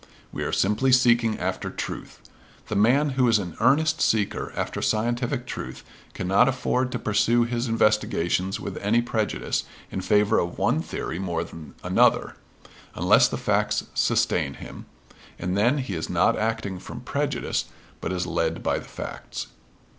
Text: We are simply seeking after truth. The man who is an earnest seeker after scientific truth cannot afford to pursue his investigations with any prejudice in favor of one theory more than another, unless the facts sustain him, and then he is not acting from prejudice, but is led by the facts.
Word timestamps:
We 0.31 0.41
are 0.41 0.51
simply 0.51 0.91
seeking 0.91 1.37
after 1.37 1.69
truth. 1.69 2.21
The 2.69 2.75
man 2.75 3.11
who 3.11 3.27
is 3.27 3.37
an 3.37 3.55
earnest 3.59 4.01
seeker 4.01 4.51
after 4.55 4.81
scientific 4.81 5.45
truth 5.45 5.83
cannot 6.15 6.49
afford 6.49 6.91
to 6.93 6.97
pursue 6.97 7.43
his 7.43 7.67
investigations 7.67 8.59
with 8.59 8.77
any 8.77 9.03
prejudice 9.03 9.63
in 9.91 10.01
favor 10.01 10.39
of 10.39 10.57
one 10.57 10.81
theory 10.81 11.19
more 11.19 11.43
than 11.43 11.75
another, 11.83 12.35
unless 12.95 13.27
the 13.27 13.37
facts 13.37 13.83
sustain 13.93 14.55
him, 14.55 14.87
and 15.37 15.55
then 15.55 15.77
he 15.77 15.93
is 15.93 16.09
not 16.09 16.35
acting 16.35 16.79
from 16.79 17.01
prejudice, 17.01 17.65
but 17.99 18.11
is 18.11 18.25
led 18.25 18.63
by 18.63 18.79
the 18.79 18.89
facts. 18.89 19.49